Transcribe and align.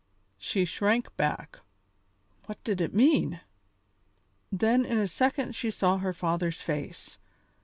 She 0.39 0.65
shrank 0.65 1.15
back. 1.15 1.59
"What 2.47 2.63
did 2.63 2.81
it 2.81 2.91
mean?" 2.91 3.41
Then 4.51 4.83
in 4.83 4.97
a 4.97 5.07
second 5.07 5.53
she 5.53 5.69
saw 5.69 5.97
her 5.99 6.11
father's 6.11 6.59
face. 6.63 7.19